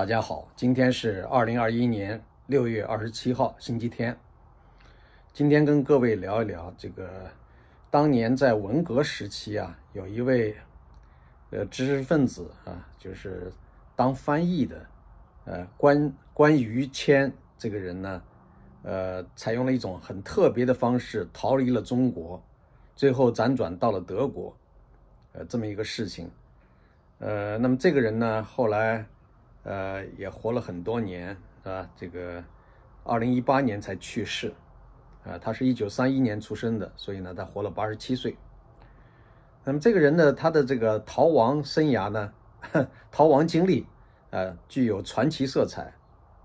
[0.00, 4.18] 大家好，今天是二零二一年六月二十七号，星期天。
[5.34, 7.30] 今天跟各位聊一聊这个
[7.90, 10.56] 当年在文革时期啊，有一位
[11.50, 13.52] 呃知识分子啊，就是
[13.94, 14.86] 当翻译的，
[15.44, 18.22] 呃关关于谦这个人呢，
[18.82, 22.42] 呃，采用了一种很特别的方式逃离了中国，
[22.96, 24.56] 最后辗转到了德国，
[25.32, 26.30] 呃，这么一个事情。
[27.18, 29.04] 呃，那么这个人呢，后来。
[29.70, 32.42] 呃，也活了很多年，啊，这个
[33.04, 34.52] 二零一八年才去世，
[35.24, 38.36] 啊，他是一九三一年出生的，所以呢，他活了八十七岁。
[39.62, 42.32] 那么这个人呢，他的这个逃亡生涯呢，
[43.12, 43.86] 逃亡经历，
[44.30, 45.94] 呃，具有传奇色彩，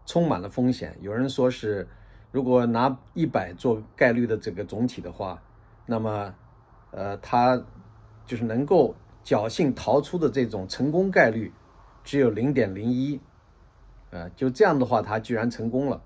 [0.06, 0.96] 充满了风险。
[1.02, 1.88] 有人说是，
[2.32, 5.42] 如果拿一百做概率的这个总体的话，
[5.88, 6.36] 那么，
[6.92, 7.60] 呃，他
[8.28, 11.52] 就是能够侥幸逃出的这种成功概率。
[12.06, 13.20] 只有零点零一，
[14.12, 16.02] 呃，就这样的话，他居然成功了，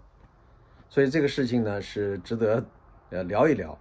[0.88, 2.66] 所以这个事情呢是值得
[3.09, 3.78] 呃聊一聊。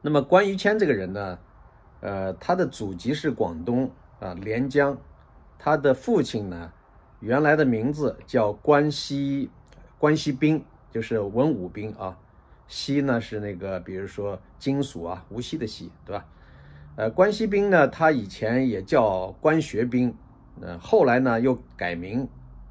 [0.00, 1.38] 那么关于谦这个人呢，
[2.00, 4.96] 呃，他的祖籍是广东啊连江，
[5.58, 6.72] 他的父亲呢
[7.20, 9.50] 原来的名字叫关西
[9.98, 12.18] 关西兵，就是文武兵啊，
[12.66, 16.26] 西呢是那个比如说金属啊无锡的锡，对吧？
[16.96, 20.16] 呃，关西兵呢，他以前也叫关学兵。
[20.60, 22.28] 呃，后来呢又改名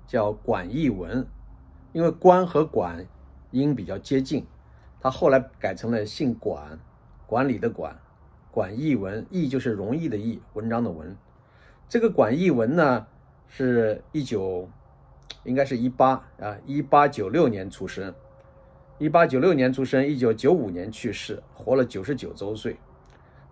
[0.07, 1.25] 叫管义文，
[1.91, 3.05] 因为官和管
[3.49, 4.45] 音比较接近，
[5.01, 6.79] 他后来改成了姓管，
[7.25, 7.99] 管理的管，
[8.51, 11.17] 管义文，义就是容易的义，文章的文。
[11.89, 13.07] 这个管义文呢，
[13.47, 14.69] 是一九，
[15.43, 18.13] 应该是一八啊，一八九六年出生，
[18.99, 22.77] 一八九六年出生，一九九五年去世，活了九十九周岁。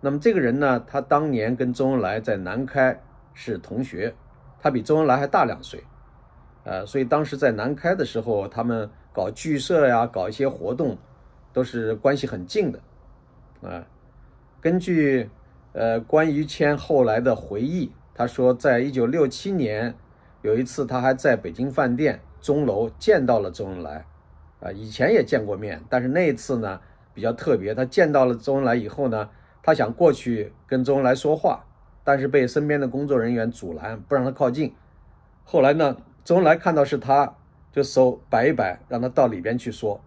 [0.00, 3.02] 那么这个人呢，他当年跟周恩来在南开。
[3.34, 4.14] 是同学，
[4.60, 5.82] 他比周恩来还大两岁，
[6.64, 10.98] 呃，所以当时在南开的时候，他们搞剧社呀，搞一些活动，
[11.52, 12.80] 都是关系很近的，
[13.62, 13.86] 啊，
[14.60, 15.30] 根据
[15.72, 19.94] 呃关于谦后来的回忆，他说，在一九六七年
[20.42, 24.04] 有一次，他还在北京饭店钟楼见到了周恩来，
[24.60, 26.80] 啊，以前也见过面，但是那一次呢
[27.14, 29.30] 比较特别，他见到了周恩来以后呢，
[29.62, 31.64] 他想过去跟周恩来说话。
[32.02, 34.74] 但是被身边的工作人员阻拦，不让他靠近。
[35.44, 37.34] 后来呢，周恩来看到是他，
[37.72, 40.00] 就手摆一摆，让他到里边去说。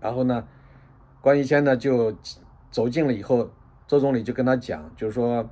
[0.00, 0.44] 然后呢，
[1.20, 2.14] 关于谦呢就
[2.70, 3.48] 走近了以后，
[3.86, 5.48] 周总理就跟他讲，就是说，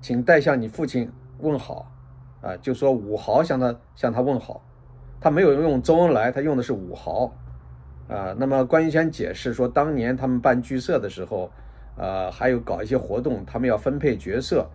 [0.00, 1.90] 请代向你父亲问好，
[2.40, 4.62] 啊，就说武豪向他向他问好。
[5.20, 7.32] 他没有用周恩来，他用的是武豪，
[8.08, 8.34] 啊。
[8.38, 11.50] 那么关于谦解释说，当年他们办剧社的时候，
[11.96, 14.66] 呃，还有搞一些活动，他们要分配角色。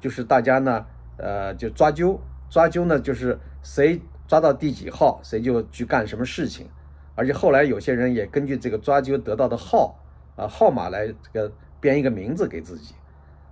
[0.00, 0.86] 就是大家呢，
[1.18, 2.18] 呃，就抓阄，
[2.48, 6.66] 抓阄呢，就是谁抓到第几号，谁就去干什么事情。
[7.14, 9.94] 而且后来有些人也根据这个抓阄得到的号
[10.36, 12.94] 啊号码来这个编一个名字给自己。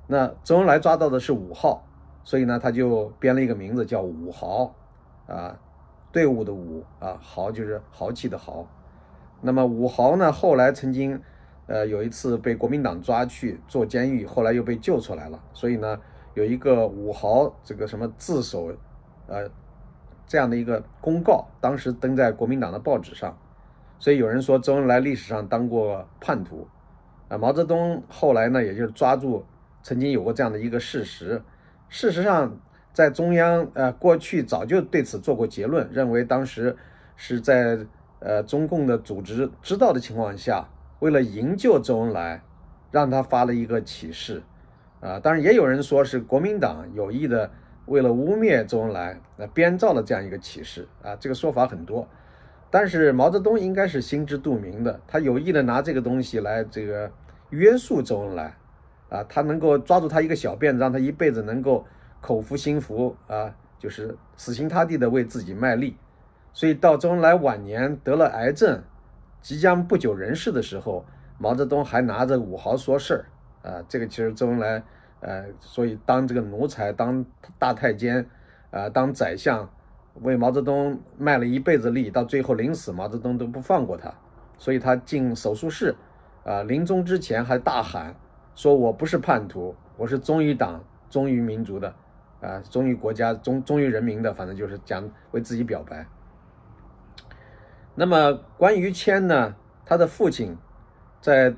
[0.07, 1.87] 那周恩来抓到的是五号，
[2.25, 4.75] 所以呢，他就编了一个名字叫五豪，
[5.27, 5.61] 啊，
[6.11, 8.67] 队伍的伍啊，豪就是豪气的豪。
[9.43, 11.21] 那么五豪呢，后来曾经，
[11.67, 16.01] 呃，有一次被国民党抓去坐监狱，后来又被救出来了，所以呢。
[16.39, 18.73] 有一个五豪这个什么自首，
[19.27, 19.51] 呃，
[20.25, 23.37] 这样的一个公告，当时登在国民党的报纸上，
[23.99, 26.69] 所以有人说周恩来历史上当过叛徒，
[27.29, 29.45] 啊，毛泽东后来呢，也就是抓住
[29.83, 31.43] 曾经有过这样的一个事实。
[31.89, 32.57] 事实上，
[32.93, 36.77] 在中央呃过去早就对此做过结论，认为当时
[37.17, 37.79] 是在
[38.21, 40.69] 呃中共的组织知道的情况下，
[41.01, 42.43] 为了营救周恩来，
[42.93, 44.41] 让他发了一个启事。
[45.01, 47.51] 啊，当然也有人说是国民党有意的，
[47.87, 52.09] 为了污蔑周恩来，呃，编造了这样一个启示啊，这个说法很多。
[52.71, 57.11] 但是毛泽东应该是心知肚明的，他有意的拿这个东西来这个
[57.51, 58.57] 约束周恩来，
[59.09, 61.87] 啊，他能够抓住他一个小辫子，让他一辈子能够
[62.21, 65.97] 口服心服啊，就是死心塌地的为自己卖力。
[66.53, 68.83] 所以到周恩来晚年得了癌症，
[69.41, 71.07] 即将不久人世的时候，
[71.39, 73.25] 毛泽东还拿着五毫说事儿。
[73.63, 74.83] 啊，这个其实周恩来，
[75.21, 77.25] 呃，所以当这个奴才，当
[77.59, 78.25] 大太监，
[78.71, 79.69] 啊，当宰相，
[80.23, 84.15] 为毛泽东卖了一辈子力，到最后临死，毛泽东都不放过他，
[84.57, 85.97] 所以他进手术室，
[86.45, 88.15] 啊，临终之前还大喊
[88.55, 91.93] 说：“我不是叛徒，我是忠于党、忠于民族的，
[92.41, 96.07] 啊，忠于国家、忠忠于人民的，反正就是讲为自己表白。”
[97.97, 100.57] 那么关于谦呢，他的父亲
[101.21, 101.55] 在。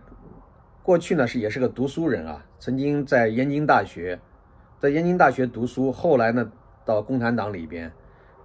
[0.82, 4.18] 过去呢是也是个读书人啊，曾经在燕京大学，
[4.78, 6.50] 在燕京大学读书，后来呢
[6.84, 7.92] 到共产党里边，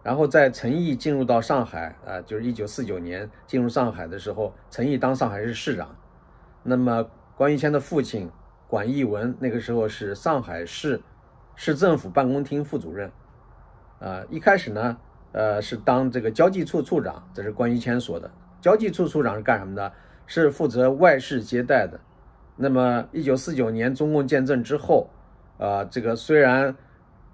[0.04, 5.96] 然后在陈毅进入到上海啊，就是一九四九年进入上海的时候，陈毅当上海市市长。
[6.62, 7.06] 那么
[7.38, 8.30] 关于谦的父亲
[8.68, 11.02] 管义文那个时候是上海市
[11.56, 13.10] 市政府办公厅副主任。
[14.00, 14.98] 啊，一开始呢，
[15.32, 18.30] 呃，是当这个交际处处长，这是关于谦说的。
[18.62, 19.92] 交际处处长是干什么的？
[20.28, 22.00] 是负责外事接待的。
[22.56, 25.10] 那么一九四九年中共建政之后，
[25.58, 26.76] 啊，这个虽然。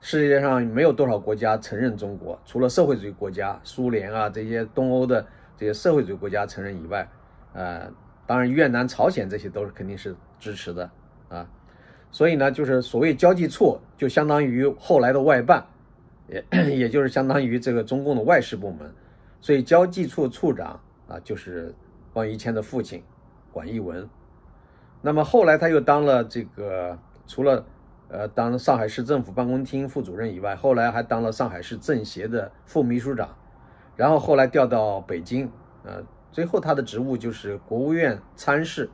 [0.03, 5.23] 世界上没有多少国家承认中国，除了社会主义国家，苏联啊这些东欧的
[5.55, 7.07] 这些社会主义国家承认以外，
[7.53, 7.87] 呃，
[8.25, 10.89] 当然越南、朝鲜这些都是肯定是支持的
[11.29, 11.47] 啊。
[12.09, 15.63] 所以呢，就是所谓交际处，就相当于后来的外办，
[16.27, 16.43] 也
[16.77, 18.91] 也就是相当于这个中共的外事部门。
[19.39, 21.75] 所以交际处处长啊，就是
[22.13, 23.03] 王于谦的父亲
[23.51, 24.09] 管义文。
[25.01, 27.65] 那么后来他又当了这个除了。
[28.13, 33.37] 呃，当上海市政府办公厅副主任以外，后来还当了上海市政协的副秘书长，
[33.95, 35.49] 然后后来调到北京，
[35.85, 38.89] 呃，最后他的职务就是国务院参事。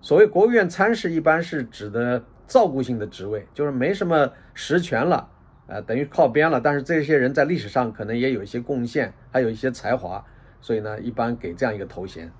[0.00, 5.30] 所谓国务院参事，一般是指的照顾性的职位，就是没什么实权了，
[5.68, 6.60] 呃，等于靠边了。
[6.60, 10.26] 但是这些人在历史上可能也有一些贡献，还有一些才华，
[10.60, 12.32] 所以呢，一般给这样一个头衔。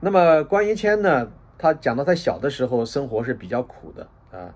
[0.00, 1.32] 那么关于谦呢，
[1.62, 4.52] 他讲到他小的时候生活是比较苦的啊。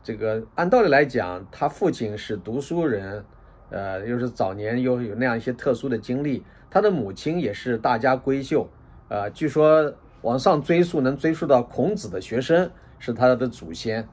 [0.00, 3.24] 这个按道理来讲，他父亲是读书人，
[3.70, 6.44] 呃，又是早年又有那样一些特殊的经历。
[6.70, 8.68] 他的母亲也是大家闺秀，
[9.08, 12.70] 呃，据说往上追溯能追溯到孔子的学生
[13.00, 14.06] 是他的祖先，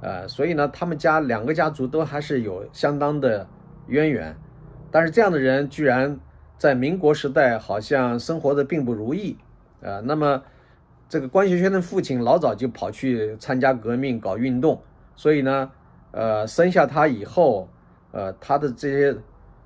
[0.00, 3.46] 呃，所以呢，他们家两个家族都还是有相当的
[3.88, 4.34] 渊源。
[4.90, 6.18] 但是这样的人居然
[6.56, 9.36] 在民国时代好像生活的并不如意，
[9.80, 10.42] 呃，那么
[11.08, 14.82] 这个关学轩的父亲老早就跑去参加革命搞运动。
[15.16, 15.70] 所以呢，
[16.10, 17.68] 呃，生下他以后，
[18.10, 19.16] 呃，他的这些，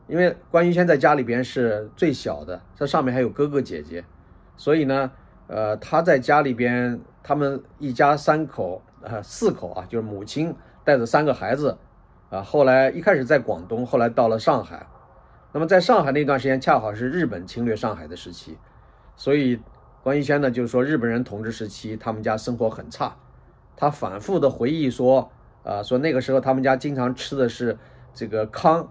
[0.07, 4.05] 因为关学轩在家里边是最小的，这上面还有哥哥姐姐，
[4.57, 5.11] 所以呢，
[5.47, 10.55] 呃，他在家里边，他们一家三口，啊，四口啊，就是母亲
[10.85, 11.79] 带着三个孩子，
[12.29, 14.87] 啊，后来一开始在广东，后来到了上海，
[15.53, 18.59] 那么在上海那段时间恰好是日本侵略上海的时期，
[19.17, 19.59] 所以
[20.09, 23.15] 关于谦呢，就是说日本人统治时期，他们家生活很差，
[23.77, 25.31] 他反复的回忆说。
[25.65, 27.77] 啊，说那个时候他们家经常吃的是
[28.15, 28.89] 这个糠，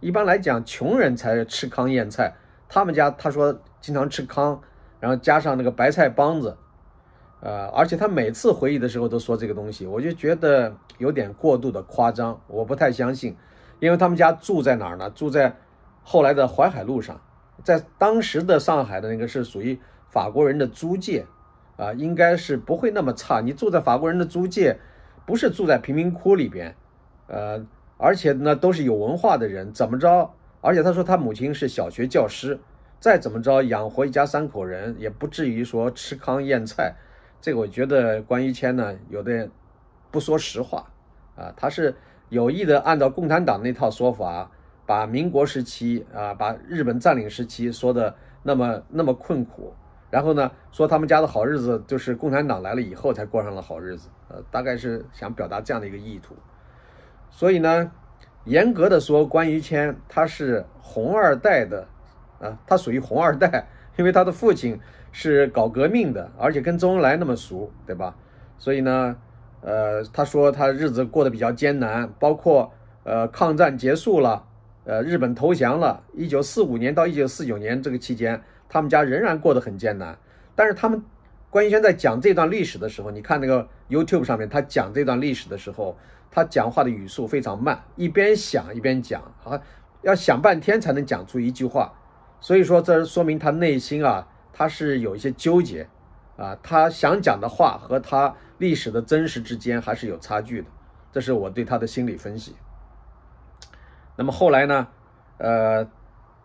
[0.00, 2.34] 一般来讲穷人才吃糠咽菜，
[2.68, 4.60] 他们家他说经常吃糠，
[5.00, 6.54] 然后加上那个白菜帮子，
[7.40, 13.34] 呃，而且他每次回忆的时候都说这个东西，我就觉得有点过度的夸张，我不太相信，
[13.80, 15.08] 因为他们家住在哪儿呢？
[15.08, 15.56] 住在
[16.02, 17.18] 后来的淮海路上，
[17.64, 21.26] 在当时的上海的那个是属于法国人的租界，
[21.76, 23.40] 啊，应该是不会那么差。
[23.40, 24.78] 你住在法国人的租界。
[25.26, 26.74] 不是住在贫民窟里边，
[27.26, 27.62] 呃，
[27.98, 30.30] 而且呢都是有文化的人，怎么着？
[30.62, 32.58] 而且他说他母亲是小学教师，
[32.98, 36.94] 再怎么着养活一家三口人，也不至于说吃糠咽菜。
[37.42, 39.50] 这个我觉得关于谦呢有的
[40.10, 40.86] 不说实话
[41.36, 41.94] 啊，他是
[42.30, 44.50] 有意的按照共产党那套说法，
[44.86, 49.74] 把民国时期啊，把日本占领时期说的那么那么困苦。
[50.10, 56.34] 然后呢，说他们家的好日子就是共产党来了以后才过上了好日子，呃，大概是想表达这样的一个意图。
[57.30, 57.90] 所以呢，
[58.44, 61.86] 严格的说，关于谦他是红二代的，
[62.40, 64.80] 啊，他属于红二代，因为他的父亲
[65.12, 68.16] 是搞革命的，而且跟周恩来那么熟，对吧？
[68.56, 69.14] 所以呢，
[69.60, 72.72] 呃，他说他日子过得比较艰难，包括
[73.04, 74.42] 呃抗战结束了，
[74.84, 78.42] 呃日本投降了，一九四五年到一九四九年这个期间。
[78.68, 80.18] 他们家仍然过得很艰难，
[80.54, 81.02] 但是他们
[81.48, 85.96] 关于现在讲这段历史的时候，你看那个 YouTube 上面他讲这段历史的时候，
[86.30, 89.58] 他讲话的语速非常慢，一边想一边讲，啊，
[90.02, 91.90] 要想半天才能讲出一句话，
[92.40, 95.88] 所以说这说明他内心啊，他是有一些纠结，
[96.36, 100.68] 啊，他想讲的话和他历史的真实之间还是有差距的，
[101.10, 102.54] 这是我对他的心理分析。
[104.16, 104.86] 那么后来呢，
[105.38, 105.88] 呃，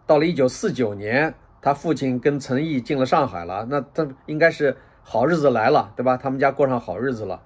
[0.07, 1.35] 到了一九四九年。
[1.63, 6.17] 他父亲跟陈毅进了上海了，那他应该是好日子来了，对吧？
[6.17, 7.41] 他们家过上好日子了。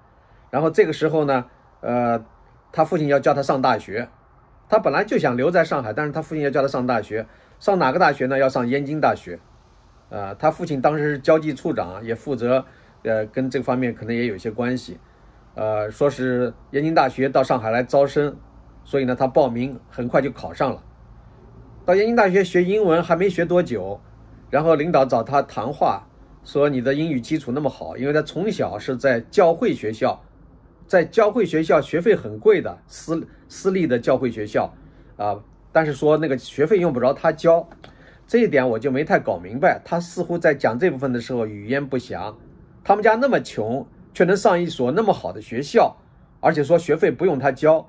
[0.50, 1.44] 然后这个时候呢，
[1.80, 2.24] 呃，
[2.72, 4.08] 他父亲要叫他上大学，
[4.68, 7.26] 他本来就想留在上海，但是他父亲要叫他上大学，
[7.60, 8.36] 上哪个大学呢？
[8.36, 9.38] 要上燕京大学。
[10.08, 12.64] 呃，他父亲当时是交际处长，也负责，
[13.04, 14.98] 呃，跟这方面可能也有些关系。
[15.54, 18.36] 呃，说是燕京大学到上海来招生，
[18.84, 20.82] 所以呢，他报名很快就考上了。
[21.84, 24.00] 到燕京大学学英文还没学多久。
[24.50, 26.06] 然后领导找他谈话，
[26.44, 30.22] 说你的英语基础那么好，因为他从小是在教会学校，
[30.86, 34.72] 在教会学校学费很贵的私私立的教会学校，
[35.16, 35.38] 啊，
[35.70, 37.68] 但是说那个学费用不着他交，
[38.26, 39.80] 这一点我就没太搞明白。
[39.84, 42.36] 他似乎在讲这部分的时候语焉不详。
[42.82, 45.94] 他们家那么穷，却能上一所那么好的学校，
[46.40, 47.86] 而且说学费不用他交，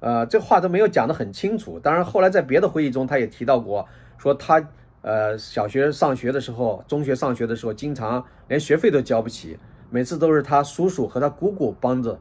[0.00, 1.78] 呃，这话都没有讲得很清楚。
[1.78, 3.86] 当然后来在别的会议中他也提到过，
[4.18, 4.68] 说他
[5.02, 9.58] 呃小学上学的时候，中学上学的时候，经常连学费都交不起，
[9.90, 12.18] 每次都是他叔叔和他姑姑帮着。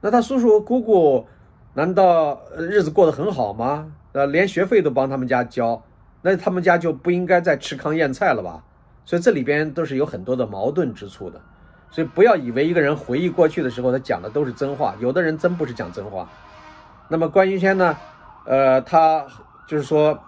[0.00, 1.26] 那他叔叔姑姑
[1.74, 3.92] 难道日子过得很好吗？
[4.12, 5.82] 呃，连学费都帮他们家交，
[6.22, 8.64] 那他们家就不应该再吃糠咽菜了吧？
[9.04, 11.40] 所以这里边都是有很多的矛盾之处的。
[11.90, 16.28] 所以不要以为一个人回忆过去的时候他讲的都是真话，有的人真不是讲真话。
[17.08, 17.96] 那么关于先呢，
[18.44, 19.24] 呃，他
[19.66, 20.18] 就是说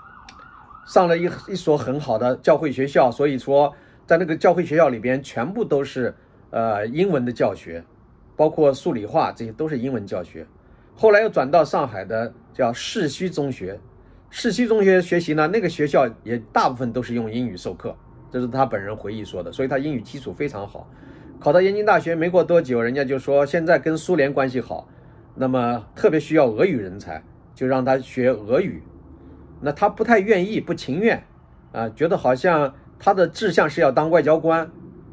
[0.90, 3.73] 上了一一所很好的教会学校，所以说
[4.06, 6.12] 在那个教会学校里边全部都是
[6.50, 7.85] 呃英文的教学。
[8.37, 10.47] 包括数理化这些都是英文教学，
[10.97, 13.78] 后来又转到上海的叫市区中学，
[14.30, 17.94] 市区中学学习呢，那个学校也大部分都是用英语授课，
[18.32, 20.88] 这是他本人回忆说的，所以他英语基础非常好。
[21.38, 24.88] 考到燕京大学没过多久，人家就说现在跟苏联关系好，
[25.35, 27.23] 那么特别需要俄语人才，
[27.54, 28.82] 就让他学俄语。
[29.61, 31.23] 那他不太愿意，不情愿，
[31.73, 34.71] 啊，觉得好像他的志向是要当外交官。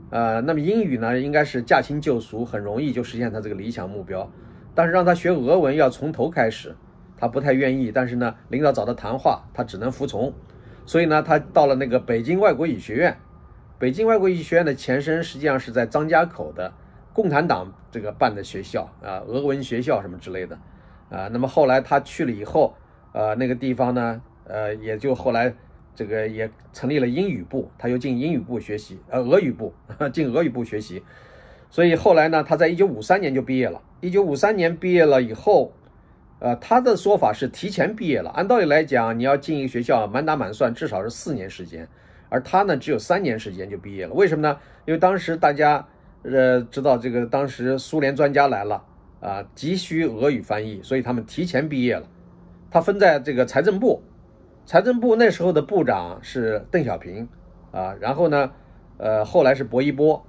[0.10, 4.32] 呃，那么英语呢，应该是驾轻就熟，很容易就实现他这个理想目标。
[4.74, 6.76] 但是让他学俄文要从头开始，
[7.18, 7.92] 他不太愿意。
[7.92, 10.34] 但是呢，领导找他谈话，他只能服从。
[10.86, 13.18] 所以呢，他到了那个北京外国语学院。
[13.80, 16.74] 北京外国语学院的前身实际上是在张家口的
[17.14, 20.58] 共产党这个办的学校啊，俄文学校什么之类的
[21.10, 21.28] 啊。
[21.32, 22.74] 那么后来他去了以后，
[23.12, 25.54] 呃，那个地方呢，呃，也就后来。
[25.96, 29.74] 这个也成立了英语部，他又进英语部学习，呃，俄语部
[30.14, 31.02] 进俄语部学习，
[31.72, 33.82] 所以后来呢，他在一九五三年就毕业了。
[34.00, 35.74] 一九五三年毕业了以后，
[36.38, 38.30] 呃，他的说法是提前毕业了。
[38.30, 41.88] 按道理来讲，你要进一个学校，满打满算至少是四年时间，
[42.30, 44.14] 而他呢，只有三年时间就毕业了。
[44.14, 44.56] 为什么呢？
[44.86, 45.84] 因为当时大家
[46.22, 48.84] 呃知道这个，当时苏联专家来了
[49.20, 52.08] 啊，急需俄语翻译，所以他们提前毕业了。
[52.70, 54.04] 他分在这个财政部。
[54.68, 57.30] 财政部那时候的部长是邓小平，
[57.72, 58.52] 啊，然后呢，
[58.98, 60.22] 呃，后来是薄一波，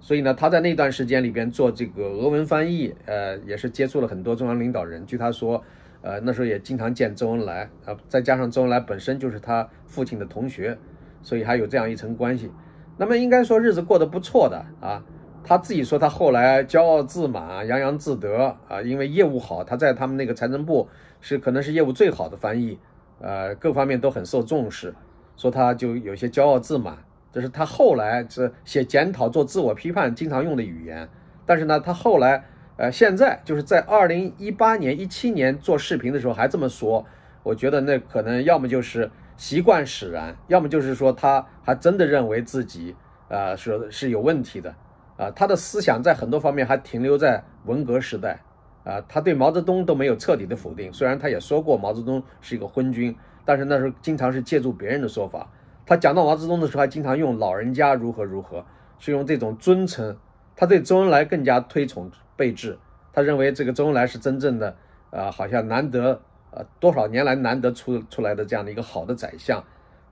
[0.00, 5.04] 所以呢，他在那段时间里边做这个俄文翻译，呃，也是接触了很多中央领导人。
[5.04, 5.62] 据他说，
[6.00, 10.78] 呃，那时候也经常见周恩来，啊，再加上周恩来本身就是他父亲的同学，
[11.20, 12.50] 所以还有这样一层关系。
[12.96, 15.04] 那么应该说日子过得不错的啊。
[15.44, 20.88] 他自己说他后来骄傲自满，洋洋自得啊，因为业务好，他在他们那个财政部
[21.20, 22.78] 是可能是业务最好的翻译。
[23.22, 24.92] 呃，各方面都很受重视，
[25.36, 26.98] 说他就有些骄傲自满，
[27.30, 31.08] 这是他后来这写检讨、做自我批判经常用的语言。
[31.46, 32.44] 但是呢，他后来，
[32.76, 37.06] 呃，现在就是在二零一八年、一七年做视频的时候还这么说，
[37.44, 42.96] 我觉得那可能要么就是习惯使然，要么就是说他还真的认为自己，
[43.28, 44.74] 呃，是是有问题的，
[45.16, 48.40] 啊，他的思想在很多方面还停留在文革时代。
[48.84, 55.48] 啊，他对毛泽东都没有彻底的否定，虽然他也说过毛泽东是一个昏君，但是那时候经常是借助别人的说法。
[55.86, 58.64] 他讲到毛泽东的时候，还经常用老人家如何如何，
[58.98, 60.16] 是用这种尊称。
[60.56, 62.76] 他对周恩来更加推崇备至，
[63.12, 64.76] 他认为这个周恩来是真正的，
[65.10, 66.20] 呃，好像难得，
[66.50, 69.62] 呃，多少年来难得出出来的这样的一个好的宰相，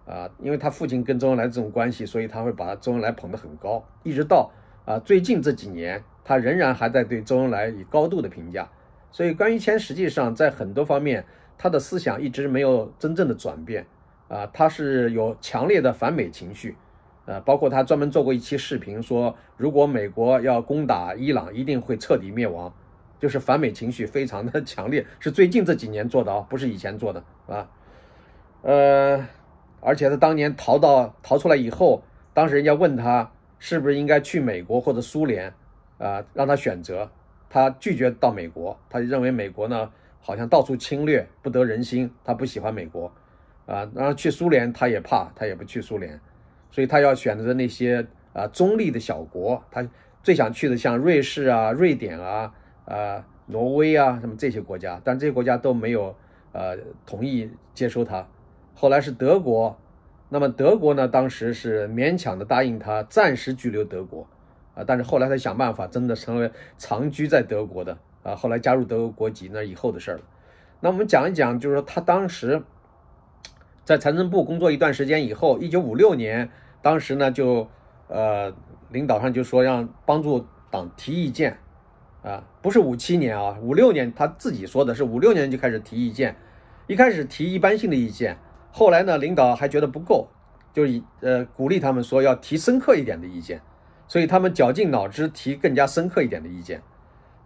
[0.06, 4.50] 啊，因为他父亲跟周恩来这种关系，所以他会把周恩来捧得很高，一直到
[4.84, 6.02] 啊最近这几年。
[6.24, 8.68] 他仍然还在对周恩来以高度的评价，
[9.10, 11.24] 所以关于谦实际上在很多方面，
[11.58, 13.86] 他的思想一直没有真正的转变。
[14.28, 16.76] 啊，他是有强烈的反美情绪，
[17.26, 22.72] 呃，包括他专门做过一期视频说，如果美国要攻打伊朗，一定会彻底灭亡，
[23.18, 27.68] 就是反美情绪非常的强烈， 是最近这几年做的啊，不是以前做的啊，
[28.62, 29.26] 呃，
[29.80, 35.52] 而且他当年逃到逃出来以后，当时人家问他是不是应该去美国或者苏联。
[36.00, 37.10] 啊，让他选择，
[37.50, 43.12] 他拒绝到美国，他认为美国呢好像到处侵略，不得人心，他不喜欢美国，
[43.66, 46.18] 啊，然后去苏联他也怕，他也不去苏联，
[46.70, 49.86] 所以他要选择那些啊中立的小国，他
[50.22, 52.54] 最想去的像瑞士啊、瑞典啊、
[52.86, 56.16] 啊挪威啊什么这些国家，但这些国家都没有
[56.52, 58.26] 呃同意接收他，
[58.74, 59.78] 后来是德国，
[60.30, 64.26] 那么德国呢当时是勉强的答应他暂时拘留德国。
[64.74, 68.34] 啊，但是后来他想办法，真的成为长居在德国的啊。
[68.36, 70.20] 后来加入德国国籍，那以后的事了。
[70.80, 72.62] 那我们讲一讲，就是说他当时
[73.84, 76.50] 在财政部工作一段时间以后，一九五六年，
[76.80, 77.68] 当时呢就
[78.08, 78.54] 呃
[78.90, 81.58] 领导上就说让帮助党提意见
[82.22, 86.36] 啊，不是五七年啊，五六年他自己说的是五六年就开始提意见，
[86.86, 88.38] 一开始提一般性的意见，
[88.70, 90.28] 后来呢，领导还觉得不够，
[90.72, 93.60] 就以呃鼓励他们说要提深刻一点的意见，
[94.10, 96.82] 所以他们绞尽脑汁提更加深刻一点的意见。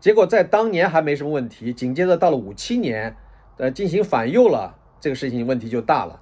[0.00, 3.14] 结果在当年还没什么问题，紧接着到了五七年，
[3.58, 6.20] 呃，进行反右了，这个事情问题就大了，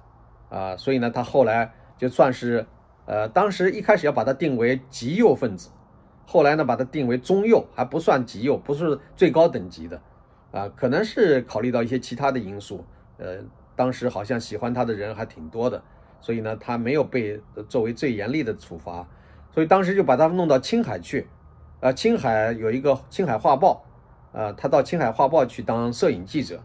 [0.49, 2.65] 啊，所以呢，他后来就算是，
[3.05, 5.69] 呃，当时一开始要把它定为极右分子，
[6.25, 10.01] 后来呢，把它定为中右，还不算极右，不是最高等级的，
[10.51, 12.83] 啊，可能是考虑到一些其他的因素，
[13.17, 13.37] 呃，
[13.77, 15.81] 当时好像喜欢他的人还挺多的，
[16.19, 19.07] 所以呢，他没有被作为最严厉的处罚，
[19.53, 21.27] 所以当时就把他弄到青海去。
[21.79, 23.83] 啊，青海有一个《青海画报》，
[24.39, 26.61] 啊，他到《青海画报》去当摄影记者。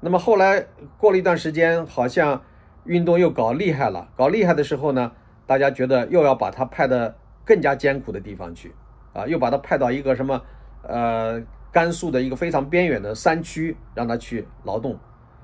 [0.00, 0.64] 那么后来
[0.96, 2.40] 过了一段时间，好像
[2.84, 4.08] 运动又搞厉害了。
[4.16, 5.10] 搞厉害的时候呢，
[5.44, 7.12] 大家觉得又要把他派到
[7.44, 8.72] 更加艰苦的地方去，
[9.12, 10.40] 啊，又把他派到一个什么，
[10.82, 14.96] 呃，甘肃的一个非常边远的山区，让他去劳动。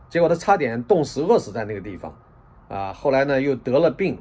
[0.08, 2.16] 结果他差点冻死、饿死在那个地方，
[2.68, 4.16] 啊，后来呢又得了病。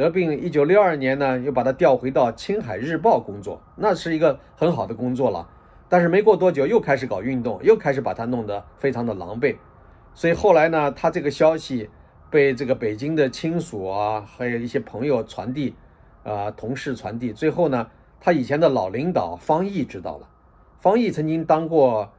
[0.00, 5.46] 得病，一九六二年呢，又把他调回到《青海日报》工作，那是一个很好的工作了。
[5.90, 9.56] 但是没过多久，又开始搞运动，又开始把他弄得非常的狼狈。
[10.14, 11.90] 所以后来呢，他这个消息
[12.30, 15.74] 被这个北京的亲属啊，还有一些朋友传递，
[16.24, 17.30] 啊，同事传递。
[17.34, 17.86] 最后呢，
[18.20, 20.26] 他以前的老领导方毅知道了。
[20.78, 22.10] 方毅曾经当过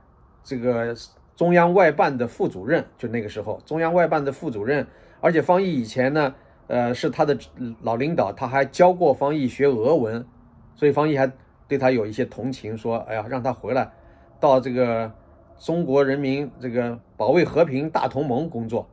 [0.43, 0.95] 这个
[1.35, 4.85] 中央外办的副主任，就那个时候中央外办的副主任，
[5.19, 6.35] 而且方毅以前呢。
[6.71, 7.37] 呃，是他的
[7.81, 10.25] 老领导，他还教过方毅学俄文，
[10.73, 11.29] 所以方毅还
[11.67, 13.91] 对他有一些同情，说：“哎呀，让他回来，
[14.39, 15.11] 到这个
[15.59, 18.87] 中国人民这个保卫和平大同盟工作。”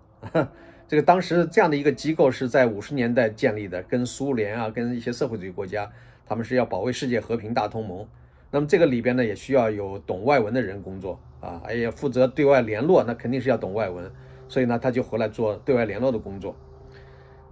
[0.89, 5.89] 这个当时这样的一个机构是在五十年代建立的，跟苏联啊，跟一些社会主义国家，
[6.27, 8.05] 他们是要保卫世界和平大同盟。
[8.51, 14.11] 那么这个里边呢，也需要有懂外文的人工作啊，哎呀，负责对外联络，那肯定是要懂外文，
[14.49, 16.57] 所以呢，他就回来做对外联络的工作。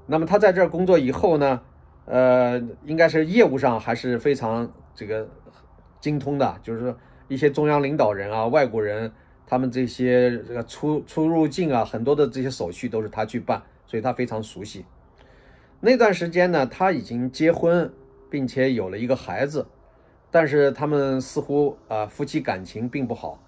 [0.07, 1.61] 那么他在这儿工作以后呢，
[2.05, 5.29] 呃，应该是业务上还是非常这个
[6.01, 9.11] 精通的，就是说一些中央领导人啊、外国人，
[9.47, 14.85] 他们这些这个出出入境啊，很多的这些手续都是他去办，所以他非常熟悉。
[15.81, 17.93] 那段时间呢，他已经结婚，
[18.31, 19.67] 并且有了一个孩子，
[20.31, 23.43] 但是他们似乎啊夫妻感情并不好，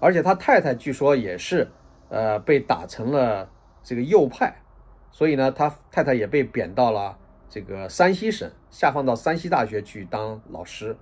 [0.00, 1.68] 而且他太太据说也是
[2.08, 3.50] 呃被打成了
[3.82, 4.62] 这个右派。
[5.10, 7.16] 所以呢，他太太也被贬到了
[7.48, 10.96] 这个山西省，下放到山西大学去当老师，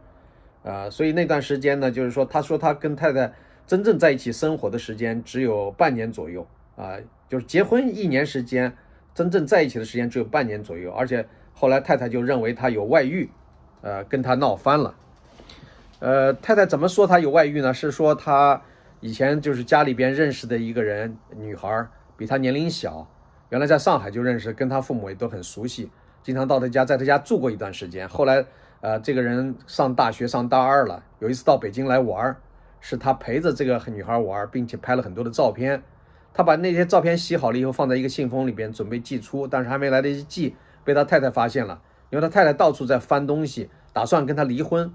[0.62, 3.33] 呃，所以那段时间呢，就是说，他说他跟太太
[3.66, 6.97] 真正在一起生活的时间只有半年左右，啊，
[7.29, 8.75] 就是结婚一年时间，
[9.14, 13.29] 真正在一起的时间只有半年左右，而且后来太太就认为他有外遇，
[13.83, 14.95] 呃，跟他闹翻了，
[15.99, 17.75] 呃，太太怎么说他有外遇呢？
[17.75, 18.62] 是说他
[19.01, 23.07] 以前就是家里边认识的一个人，女孩比他年龄小。
[23.49, 25.91] 原来在上海就认识，跟他父母也都很熟悉，
[26.23, 28.09] 经常到他家，在他家住过一段时间。
[28.09, 28.45] 后来，
[28.81, 32.37] 呃，这个人上大学上大二了，有一次到北京来玩，
[32.81, 35.83] 是他陪着这个女孩玩，并且拍了很多的照片。
[36.35, 41.81] 他把那些照片洗好了以后，放在一个信封里边，准备寄出，但是还没来得及寄，被他太太发现了。
[42.11, 44.93] 因为他太太到处在翻东西，打算跟他离婚。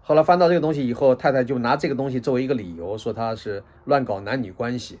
[0.00, 4.98] 后来翻到这个东西以后，太太就拿这个东西作为一个理由，说他是乱搞男女关系。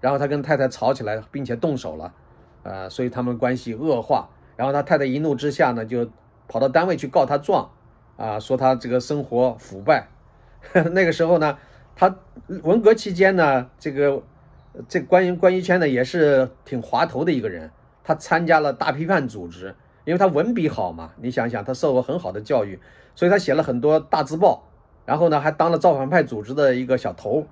[0.00, 2.12] 然后他跟太太吵起来，并且动手了。
[2.62, 6.08] 呃，所以他们关系恶化，然后他太太一怒之下呢，就
[6.46, 7.70] 跑到单位去告他状，
[8.16, 10.08] 啊，说他这个生活腐败。
[10.92, 11.58] 那个时候呢，
[11.96, 12.14] 他
[12.62, 14.22] 文革期间呢，这个
[14.86, 17.70] 这关于关于圈呢也是挺滑头的一个人，
[18.04, 22.78] 他参加了大批判组织，因为他文笔好嘛，你想想他受过很好的教育，
[23.16, 24.68] 所以他写了很多大字报，
[25.04, 27.46] 然后呢还当了造反派组织的一个小头，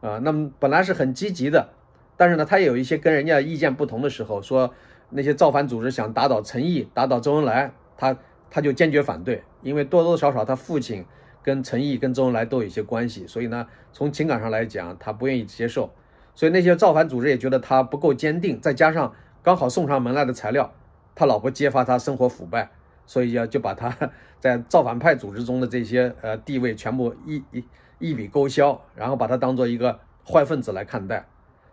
[0.00, 1.68] 啊，那么本来是很积极的。
[2.16, 4.72] 但是呢，他也有一些跟人家意见不同的时候，说
[5.10, 8.16] 那些造反组织想打倒陈毅、打倒周恩来，他
[8.50, 11.04] 他就坚决反对，因为多多少少他父亲
[11.42, 15.92] 跟陈毅、跟周恩来都有一些关系，所以呢，从情感上来讲，他不愿意接受。
[16.34, 20.72] 所以那些造反组织也觉得他不够坚定，再加上刚好送上门来的材料，
[21.14, 22.70] 他老婆揭发他生活腐败，
[23.06, 23.94] 所以要就把他
[24.38, 27.64] 在造反派组织中的这些呃地位全部一一
[27.98, 31.26] 一笔勾销，然后把他当做一个坏分子来看待。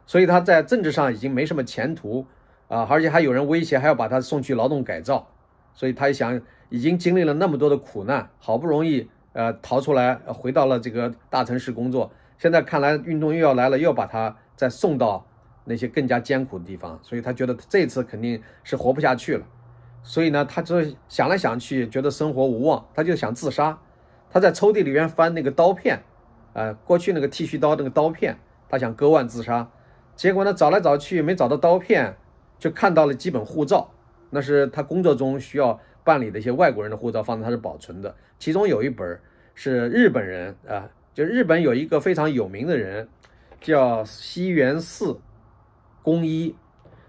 [0.05, 2.25] 所以他在政治上已经没什么前途
[2.67, 5.27] 啊，而且还有人威胁还要把他送去劳动改造，
[5.73, 15.25] 所以他一想，已经经历了那么多的苦难，好不容易呃逃出来，回到了这个大城市工作，现在看来运动又要来了，又要把他再送到
[15.65, 19.45] 那些更加艰苦的地方，所以他觉得这次肯定是活不下去了，
[20.03, 23.79] 所以呢，他就想来想去，觉得生活无望，他就想自杀，
[24.29, 26.03] 他在抽屉里面翻那个刀片，
[26.53, 28.37] 呃，过去那个剃须刀那个刀片，
[28.67, 29.69] 他想割腕自杀。
[30.15, 32.15] 结果呢，找来找去没找到刀片，
[32.59, 33.89] 就看到了几本护照，
[34.29, 38.15] 那是他工作中需要办理的一些外国人的护照，放在他是保存的。
[38.37, 39.19] 其中有一本
[39.55, 43.07] 是日本人啊，就日本有一个非常有名的人，
[43.61, 45.19] 叫西园寺
[46.01, 46.55] 公一。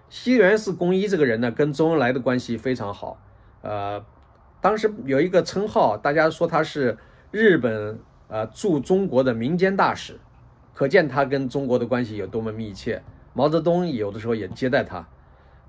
[0.09, 3.21] 西园寺公一这个人呢，跟周恩来的关系非常好。
[3.63, 4.05] 呃，
[4.61, 6.97] 当时有一个称号，大家说他是
[7.33, 10.21] 日本呃驻中国的民间大使，
[10.75, 13.03] 可见他跟中国的关系有多么密切。
[13.33, 15.09] 毛泽东有的时候也接待他。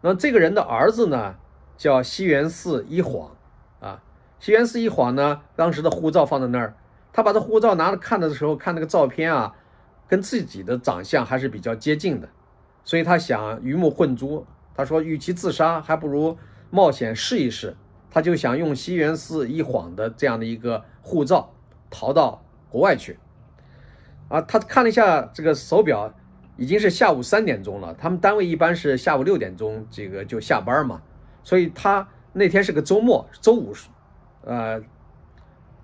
[0.01, 1.35] 那这个人的儿子呢，
[1.77, 3.31] 叫西园寺一晃
[3.79, 4.03] 啊。
[4.39, 6.75] 西园寺一晃呢，当时的护照放在那儿，
[7.13, 9.55] 他把这护照拿着看的时候，看那个照片啊，
[10.07, 12.29] 跟自己的长相还是比较接近的。
[12.83, 16.37] 所以他想鱼目混珠，他说与其自杀，还不如
[16.69, 17.75] 冒险试一试。
[18.11, 21.53] 他就想用西园寺一晃的这样的一个护照
[21.89, 23.17] 逃到国外去。
[24.27, 26.13] 啊，他看了一下这个手表，
[26.57, 27.93] 已经是下午三点钟了。
[27.93, 31.01] 他们单位一般是下午六点钟这个就下班嘛，
[31.43, 33.73] 所以他那天是个周末，周五，
[34.43, 34.81] 呃，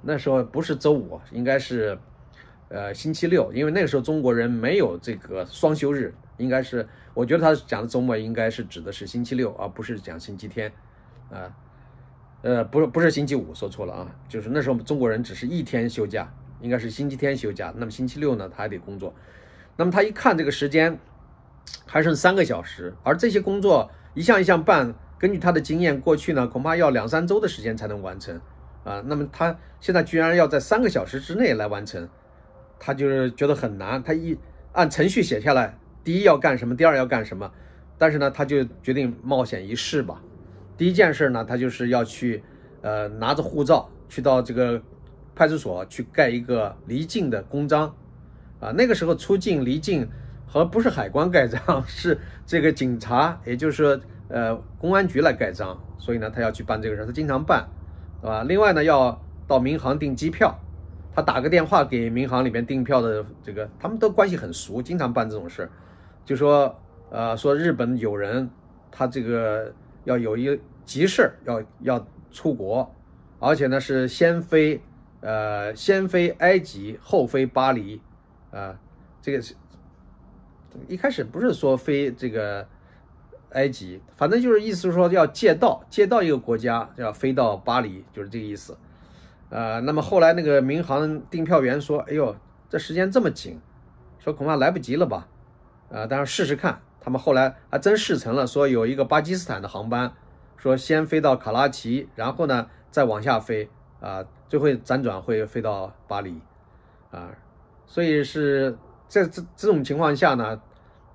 [0.02, 1.98] 那时候不是周五，应该是
[2.70, 6.14] 呃星期六，因为那个时候中国人没有这个双休日。
[6.38, 10.72] 应该是，我觉得他讲的周末应该是指的是星期六，而不是讲星期天，
[11.30, 11.54] 啊，
[12.42, 19.14] 呃，不是不是星期五，说错了啊，就是那时候中国人只是一天休假，应该是星期天休假，那么星期六呢他还得工作，
[19.76, 20.98] 那么他一看这个时间
[21.86, 28.40] 还剩三个小时，而这些工作一项一项办，根据他的经验，过去呢恐怕要两三周的时间才能完成，
[28.84, 32.08] 啊，那么他现在居然要在三个小时之内来完成，
[32.80, 34.38] 他就是觉得很难，他一
[34.74, 35.78] 按程序写下来。
[36.04, 36.76] 第一要干什么？
[36.76, 37.52] 第二要干什么？
[37.98, 40.20] 但是呢，他就决定冒险一试吧。
[40.76, 42.44] 第一件事呢，他就是要去，
[42.82, 44.82] 呃，拿着护照去到这个
[45.42, 47.92] 派出所去盖一个离境的公章。
[48.60, 50.08] 啊，那个时候出境离境
[50.46, 55.76] 和不是海关盖章， 是这个警察，也就是，呃，公安局来盖章。
[55.98, 57.68] 所以呢，他要去办这个事，他经常办，
[58.22, 58.44] 对吧？
[58.44, 60.56] 另外呢，要到民航订机票。
[61.16, 65.68] 他打个电话给民航里面订票的这个，他们都关系很熟，经常办这种事
[66.24, 68.48] 就说，呃，说日本有人，
[68.92, 69.74] 他这个
[70.04, 72.94] 要有一急事要要出国，
[73.40, 74.80] 而且呢是先飞，
[75.22, 78.02] 呃，先飞埃及，后飞巴黎，
[78.52, 78.78] 啊，
[79.22, 79.56] 这个是
[80.88, 82.68] 一开始不是说飞这个
[83.52, 88.78] 埃及，反正就是意思说要借道，借道一个国家要飞到巴黎，就是这个意思。
[89.50, 92.36] 呃，那么后来那个民航订票员说：“哎呦，
[92.70, 93.60] 这时间这么紧，
[94.18, 95.28] 说恐怕来不及了吧？”
[95.92, 96.82] 啊，当然试试看。
[97.04, 100.14] 他们后来还真试成了，说有一个巴基斯坦的航班，
[100.56, 106.38] 说先飞到卡拉奇，然后呢再往下飞，啊，最后辗转会飞到巴黎，
[107.10, 107.32] 啊，
[107.86, 110.62] 所以是在这这种情况下呢，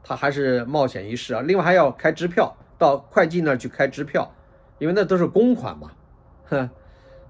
[0.02, 1.42] 他还是冒险一试啊。
[1.42, 4.32] 另外还要开支票，到会计那儿去开支票，
[4.78, 5.90] 因为那都是公款嘛，
[6.46, 6.70] 哼。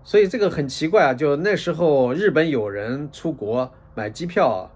[0.05, 4.71] 所以这个很奇怪啊，就那时候日本有人出国买机票，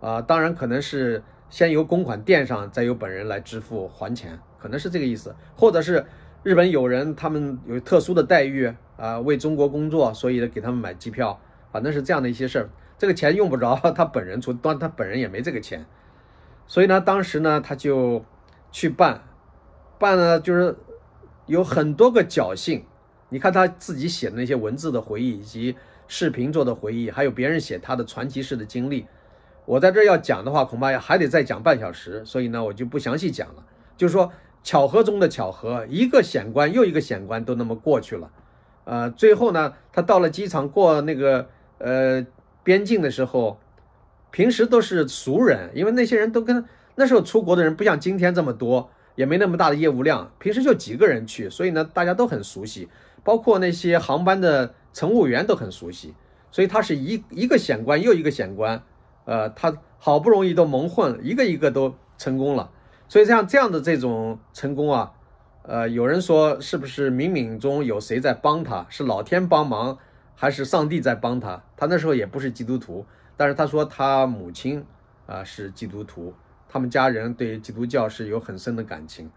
[0.00, 1.20] 啊，当然可能是
[1.50, 6.06] 先由公款垫上，再由本人来支付还钱，可能是这个意思，或者是
[6.44, 11.40] 日本有人他们有特殊的待遇啊，为中国工作，所以呢给他们买机票，
[11.72, 12.70] 反正是这样的一些事儿。
[12.98, 15.84] 这个钱用不着 他本人出，当他本人也没这个钱，
[16.66, 18.24] 所以呢，当时呢他就
[18.72, 19.22] 去办，
[19.98, 20.76] 办了就是
[21.46, 22.84] 有很多个侥幸。
[23.28, 29.04] 你看他自己写的那些文字的回忆，以及视频做的回忆，还有别人写他的传奇式的经历，
[29.64, 33.66] 我在这要讲的话，恐怕还得再讲半小时，所以呢，我就不详细讲了。
[33.96, 34.32] 就是说，
[34.62, 38.30] 巧合中的巧合，一个险关又一个险关都那么过去了，
[38.86, 42.24] 呃，最后呢，他到了机场过那个呃
[42.62, 43.58] 边境的时候，
[44.30, 52.88] 平时都是熟人，因为那些人都跟那时候出国的人不像今天这么多，也没那么大的业务量，平时就几个人去，所以呢，大家都很熟悉。
[53.24, 56.14] 包括那些航班的乘务员都很熟悉，
[56.52, 58.80] 所以他是一一个险关又一个险关，
[59.24, 62.70] 呃，他好不容易都蒙混，一个一个都成功了。
[63.08, 65.12] 所以像这样的这种成功啊，
[65.68, 68.86] 呃，有人说是不是冥冥中有谁在帮他？
[68.88, 69.98] 是老天帮忙，
[70.36, 71.60] 还是上帝在帮他？
[71.76, 73.04] 他那时候也不是基督徒，
[73.36, 74.84] 但是他说他母亲
[75.26, 76.32] 啊是基督徒，
[76.68, 79.28] 他们家人对基督教是有很深的感情。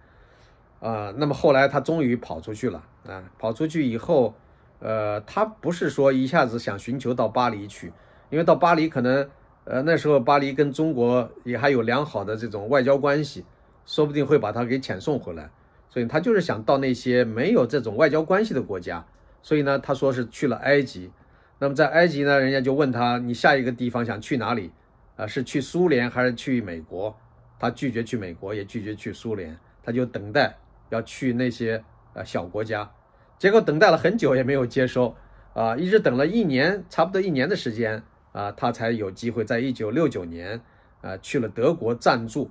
[0.79, 3.23] 啊，那么后来他终于跑出去了啊！
[3.37, 4.35] 跑出去以后，
[4.79, 7.91] 呃，他不是说一下子想寻求到巴黎去，
[8.29, 9.29] 因为到巴黎可能，
[9.65, 13.43] 呃，那时候巴黎跟中国也还有良好的这种外交关系，
[13.85, 15.49] 说不定会把他给遣送回来，
[15.89, 19.06] 所以他就是想到那些没有这种外交关系的国家。
[19.41, 21.12] 所以呢，他说是去了埃及。
[21.60, 24.71] 那么在埃及呢，人家就问他，你下一个地方想去哪里？
[25.15, 27.15] 啊，是去苏联还是去美国？
[27.60, 30.58] 他拒绝去美国，也拒绝去苏联，他就等待
[30.89, 32.89] 要去那些呃小国家，
[33.38, 35.13] 结果等待了很久也没有接收
[35.54, 40.62] 啊，一直等了一年，差不多一年的时间啊，他才有机会在一九六九年
[41.02, 42.49] 啊去了德国暂住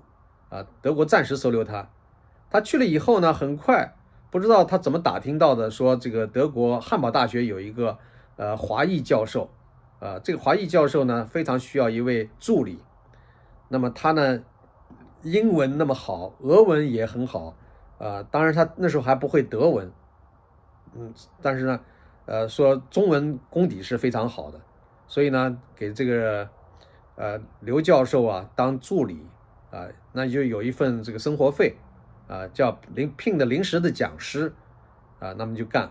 [0.51, 1.89] 啊，德国暂时收留他。
[2.51, 3.95] 他去了以后呢，很快
[4.31, 7.99] 不知道他怎么打听到的，说这个德国汉堡大学有一个
[8.37, 9.51] 呃华裔教授。
[10.01, 12.79] 呃，这个华裔教授呢，非常需要一位助理。
[13.69, 14.41] 那么他呢，
[15.23, 17.57] 英文那么好，俄文也很好，
[17.99, 19.91] 呃，当然他那时候还不会德文，
[20.95, 21.81] 嗯，但是呢，
[22.27, 24.61] 呃，说中文功底是非常好的，
[25.09, 26.49] 所以呢，给这个
[27.17, 29.27] 呃刘教授啊当助理
[29.73, 31.75] 啊，那就有一份这个生活费，
[32.29, 34.53] 啊，叫临聘的临时的讲师，
[35.19, 35.91] 啊，那么就干。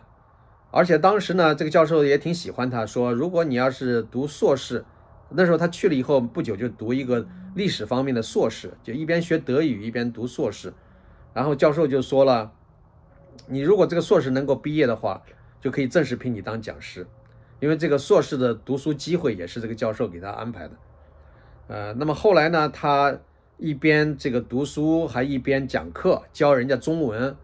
[0.72, 4.86] 而且当时呢，这个教授也挺喜欢他，说如果你要是读硕士，
[5.30, 10.74] 那时候他去了以后不久就读一个历史方面的硕士，就一边学德语一边读硕士。
[11.34, 12.52] 然后教授就说了，
[13.48, 15.24] 你如果这个硕士能够毕业的话，
[15.60, 17.08] 就可以正式聘你当讲师，
[17.60, 20.72] 因为这个硕士的读书机会也是这个教授给他安排的。
[21.68, 23.18] 呃，那么后来呢，他
[23.58, 27.36] 一边这个读书，还一边讲课教人家中文。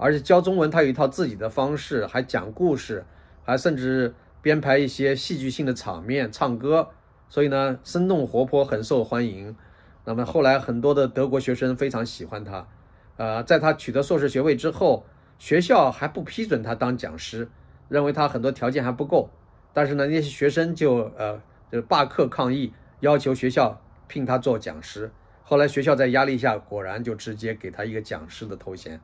[0.00, 3.04] 而且教中文，他有一套自己的方式，还讲故事，
[3.44, 6.90] 还甚至编排一些戏剧性的场面，唱歌，
[7.28, 9.56] 所以呢，生动活泼，很受欢迎。
[10.04, 12.68] 那么后来很多的德国学生非常喜欢他，
[13.16, 15.04] 呃，在他取得硕士学位之后，
[15.36, 17.48] 学校还不批准他当讲师，
[17.88, 19.28] 认为他很多条件还不够。
[19.72, 25.10] 但是呢，那些学生就呃就罢课抗议，要求学校聘他做讲师。
[25.48, 29.00] 后来学校在压力下，果然就直接给他一个讲师的头衔。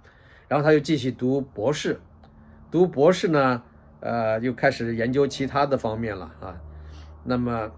[0.46, 1.98] 然后他又继续读博士，
[2.70, 3.62] 读博士呢，
[4.00, 6.54] 呃，又开始研究其他的方面了啊。
[7.24, 7.70] 那么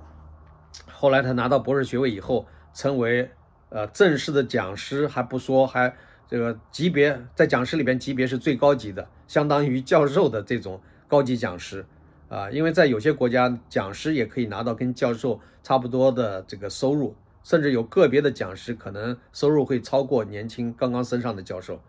[0.91, 3.31] 后来他拿到博士学位以后，成为
[3.69, 5.95] 呃正式的讲师，还不说，还
[6.27, 11.87] 这个级别在讲师里边级别是最高级的，相当于教授的这种高级讲师
[12.29, 12.51] 啊。
[12.51, 17.15] 因为在有些国家，讲师也可以拿到跟教授差不多的这个收入，
[17.47, 21.81] 甚至有个别的讲师可能收入会超过年轻刚刚升上的教授。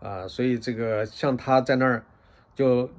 [0.00, 2.04] 啊，所以这个像他在那儿，
[2.56, 2.90] 就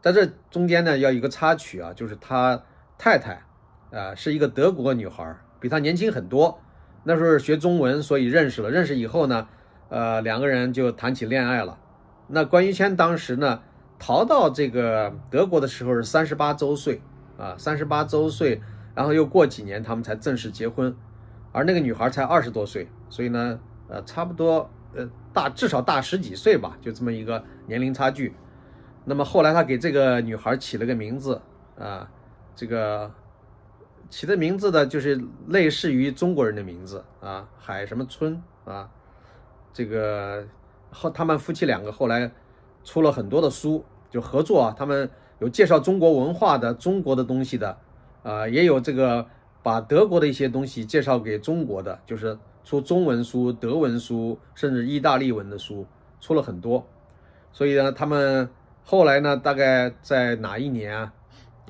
[0.00, 2.62] 在这中间呢，要一个插曲啊，就是他
[2.96, 3.42] 太太，
[3.92, 6.58] 啊，是一个德国女孩，比他年轻很多。
[7.02, 8.70] 那时候学中文，所以认识了。
[8.70, 9.46] 认识以后呢，
[9.90, 11.78] 呃，两个人就谈起恋爱了。
[12.28, 13.60] 那关于谦当时呢，
[13.98, 17.02] 逃到这个德国的时候是三十八周岁
[17.36, 18.62] 啊，三十八周岁，
[18.94, 20.96] 然后又过几年他们才正式结婚，
[21.54, 24.68] 而那个女孩才二十多岁，所以呢，呃，差不多。
[24.96, 28.32] 呃，大至少大十几岁吧，就这么一个年龄差距。
[29.04, 31.42] 那么后来他给这个女孩起了个名字
[31.76, 32.08] 啊，
[32.54, 33.10] 这个
[34.08, 38.88] 起的名字呢就是类似于中国人的名字啊，海什么春啊。
[39.72, 40.46] 这个
[40.92, 42.30] 后他们夫妻两个后来
[42.84, 47.76] 出了很多的书，就合作啊，他们有介绍中国文化的、中国的东西的
[48.22, 49.26] 啊，也有这个
[49.64, 52.38] 把德国的一些东西介绍给中国的，就是。
[52.66, 55.86] 出中文书、德文书，甚至意大利文的书，
[56.18, 56.88] 出了很多。
[57.52, 58.48] 所以呢，他们
[58.82, 61.12] 后来呢，大概在哪一年啊？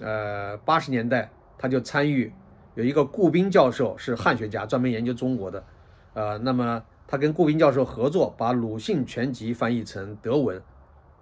[0.00, 2.33] 呃，八十年代，他就参与
[2.76, 5.64] 有一个顾彬教授是汉学家，专门研究中国的。
[6.12, 10.62] 呃，那么他跟顾彬教授合作，把《鲁迅全集》翻译成德文。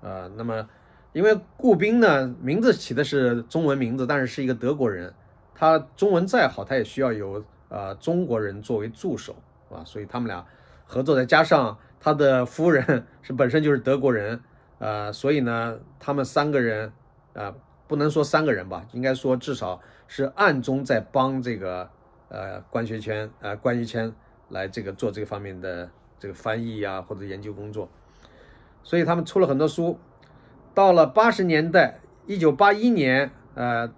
[0.02, 0.68] 呃，那么
[1.14, 5.14] 因为顾彬呢，名字起的是中文名字，但是是一个德国人，
[5.54, 9.36] 他中文再好，他也需要有呃中国人作为助手。
[9.74, 10.44] 啊，所以他们俩
[10.84, 14.38] 合作，再加上他的夫人是本身就是德国人，
[14.78, 16.92] 呃，所以呢，他们三个人，
[17.32, 17.54] 呃，
[17.88, 21.88] 不能说三个人吧，应该说至少是暗中在帮这个
[22.28, 24.12] 呃关学谦，呃关于谦
[24.50, 27.88] 来这个做这方面的这个翻译啊或者研究工作，
[28.82, 29.98] 所以他们出了很多书。
[30.74, 33.90] 到了八十年代，一九八一年，呃，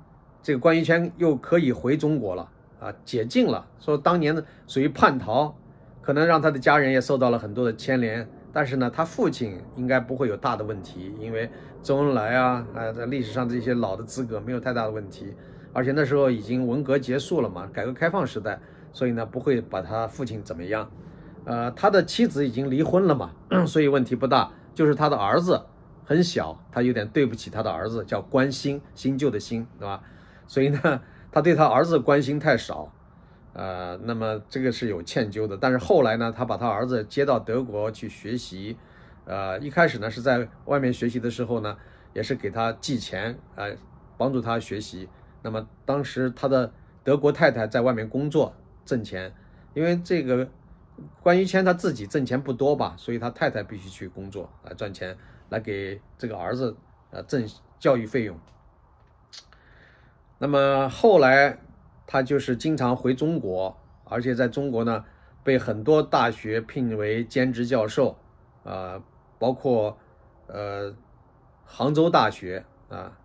[0.45, 5.57] 这个关于谦又可以回中国了，啊，解禁了，说当年的属于叛逃。
[6.03, 11.49] 可能让他的家人也受到了很多的牵连，但是呢，他父亲应该不会有大的问题，因为
[11.83, 15.33] 周恩来啊，啊，在历史上这些老的资格没有太大的问题，
[15.73, 18.61] 而且那时候已经文革结束了嘛，改革开放时代，
[18.93, 20.91] 所以呢，不会把他父亲怎么样。
[21.47, 23.31] 呃，他的妻子已经离婚了嘛，
[23.67, 25.59] 所以问题不大，就是他的儿子
[26.05, 30.03] 很小，他有点对不起他的儿子，叫关心，新旧的新，对吧？
[30.47, 31.01] 所以呢，
[31.33, 32.93] 他对他儿子关心太少。
[33.53, 38.77] 呃，那么这个是有歉疚的，但是后来呢，他把他儿子接到德国去学习，
[39.27, 41.77] 呃，一开始呢是在外面学习的时候呢，
[42.13, 43.77] 也是给他寄钱，呃，
[44.17, 45.09] 帮助他学习。
[45.43, 46.73] 那么当时他的
[47.05, 48.53] 德国太太在外面工作
[48.85, 49.33] 挣钱，
[49.73, 50.49] 因为这个
[51.23, 55.17] 关于谦他自己挣钱不多吧，所以他太太必须去工作来赚钱，
[55.51, 56.77] 来给这个儿子
[57.13, 57.47] 呃挣
[57.79, 58.37] 教育费用。
[60.45, 61.59] 那么后来
[62.07, 65.03] 他就是经常回中国，而且在中国呢
[65.43, 68.19] 被很多大学聘为兼职教授，
[68.63, 69.03] 啊，
[69.39, 69.97] 包括
[70.47, 70.95] 呃
[71.65, 73.17] 杭州大学啊，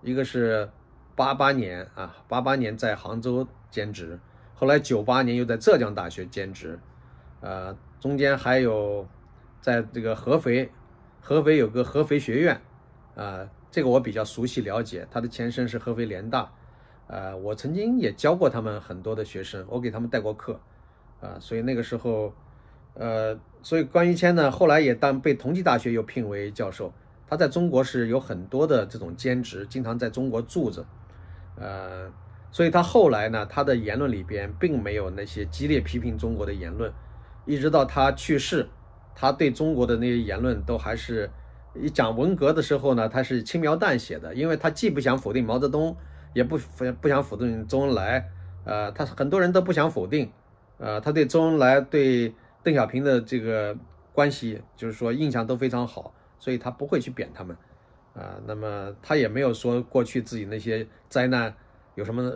[0.00, 0.70] 一个是
[1.14, 4.18] 八八年啊，八八年在杭州兼职，
[4.54, 6.78] 后来九八年又在浙江大学兼职。
[7.42, 9.06] 呃，中间还有，
[9.60, 10.72] 在这个合肥，
[11.20, 12.58] 合肥有个合肥学院，
[13.14, 16.50] 啊，这个我比较熟悉了解，它的前身是合肥联大，
[17.06, 20.58] 呃，我曾经也教过他们很多的学生，我给他们带过课，
[21.20, 22.32] 啊，所以那个时候，
[22.94, 26.92] 呃，所以关于谦呢，后来也当被同济大学又聘为教授，
[27.26, 30.86] 他在中国是有很多的这种兼职，经常在中国住着，
[31.56, 32.10] 呃，
[32.50, 36.92] 所以他后来呢，他的言论里边并没有那些激烈批评中国的言论。
[37.44, 38.68] 一直到他去世，
[39.14, 41.30] 他对中国的那些言论都还是，
[41.80, 45.96] 一讲文革的时候呢，他是轻描淡写的，因为他既不想否定毛泽东，
[46.34, 46.58] 也不
[47.00, 48.28] 不想否定周恩来，
[48.64, 50.30] 呃，他很多人都不想否定，
[50.78, 53.76] 呃，他对周恩来对邓小平的这个
[54.12, 57.56] 关系，就是说印象都非常好，所以他不会去贬他们，
[58.14, 61.54] 啊，那么他也没有说过去自己那些灾难
[61.94, 62.32] 有什么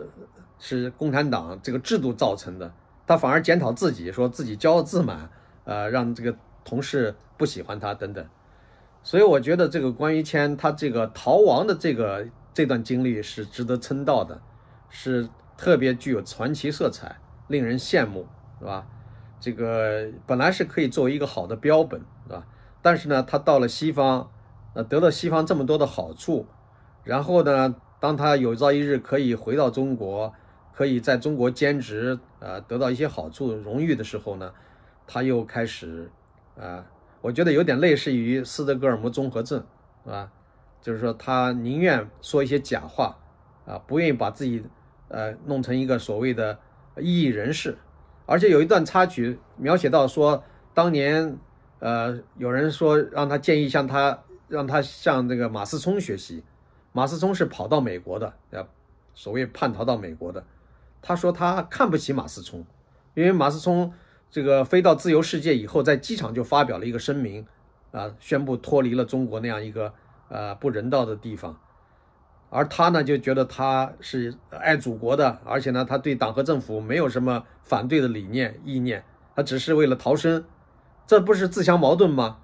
[0.59, 2.73] 是共产党这个制度造成的。
[3.05, 5.29] 他反而检讨自己，说自己骄傲自满，
[5.65, 8.25] 呃，让这个同事不喜欢他等等。
[9.03, 14.41] 所以我觉得这个关于谦他这个逃亡的这个这段经历是值得称道的，
[14.89, 18.25] 是特别具有传奇色彩，令人羡慕，
[18.59, 18.87] 是吧？
[19.39, 22.47] 这个本来是可以作为一个好的标本，是吧？
[22.81, 24.31] 但是呢，他到了西方，
[24.73, 26.47] 呃，得到西方这么多的好处，
[27.03, 30.33] 然后呢，当他有朝一日可以回到中国。
[30.75, 34.51] 可以在中国兼职，呃，得到一些好处、荣誉的时候呢，
[35.05, 36.09] 他又开始，
[36.59, 36.83] 啊，
[37.23, 39.63] 我觉得有点类似于斯德哥尔摩综合症，
[40.05, 40.29] 啊，
[40.81, 43.17] 就是说他宁愿说一些假话，
[43.65, 44.61] 啊，不愿意把自己，
[45.07, 46.59] 呃，弄成一个所谓的
[46.97, 47.77] 异议人士。
[48.25, 51.37] 而且有一段插曲描写到说，当年，
[51.79, 56.43] 呃，有人说让他建议向他，让他向这个马思聪学习，
[56.91, 58.67] 马思聪是跑到美国的，呃，
[59.13, 60.43] 所谓叛逃到美国的。
[61.01, 62.65] 他说他看不起马思聪，
[63.13, 63.93] 因为马思聪
[64.33, 67.45] 这个飞到自由世界以后，在机场就发表了一个声明，
[67.91, 69.93] 啊，宣布脱离了中国那样一个
[70.27, 71.55] 呃不人道的地方，
[72.49, 79.03] 而他呢就觉得他是爱祖国的，而且呢他对党和政府没有什么反对的理念意念，
[79.35, 80.43] 他只是为了逃生，
[81.05, 82.39] 这不是自相矛盾吗？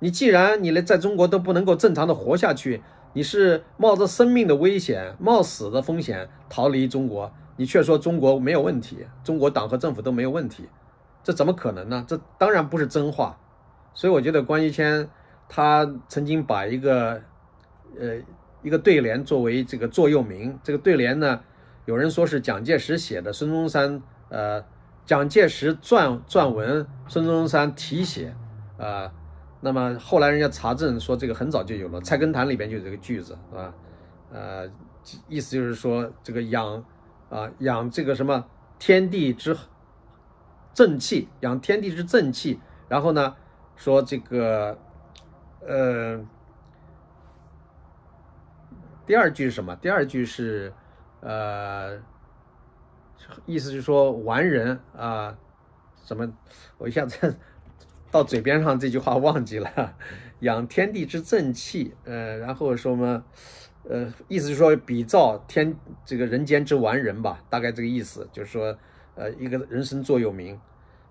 [0.00, 2.82] 你既然你连在中国都不能够正常的活下去，
[3.14, 7.32] 你是冒着生命的危险、冒死的风险逃离中国。
[7.56, 10.64] 你却说中国没有问题，中国党和政府都没有问题，
[11.22, 12.04] 这怎么可能呢？
[12.06, 13.38] 这当然不是真话。
[13.94, 15.08] 所以我觉得关于谦
[15.48, 17.20] 他曾经把一个
[17.98, 18.16] 呃
[18.62, 20.58] 一个对联作为这个座右铭。
[20.62, 21.40] 这个对联呢，
[21.84, 24.64] 有人说是蒋介石写的，孙中山呃
[25.04, 28.34] 蒋介石撰撰文，孙中山题写
[28.78, 29.12] 啊。
[29.60, 33.74] 那么后来人家查证说这个很早就有了，《菜根谭》里边就有这个句子啊，
[34.32, 34.68] 呃，
[35.28, 36.84] 意思就是说这个养。
[37.30, 38.44] 啊，养这个什么
[38.76, 39.56] 天地之
[40.74, 42.60] 正气，养天地之正气。
[42.88, 43.36] 然后呢，
[43.76, 44.78] 说这个，
[45.60, 46.24] 呃，
[49.06, 49.76] 第二句是什么？
[49.76, 50.72] 第二句是，
[51.20, 51.98] 呃，
[53.46, 55.36] 意思是说完人啊，
[56.04, 56.32] 什么？
[56.78, 57.36] 我一下子
[58.10, 59.94] 到嘴边上这句话忘记了。
[60.40, 63.22] 养天地之正气，呃，然后说么？
[63.88, 68.76] 呃，意思是说比照天这个人间之完人吧，大概这个意思，就是说，
[69.20, 70.58] 呃，一个人生座右铭，